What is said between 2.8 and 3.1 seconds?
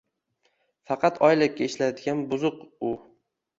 u.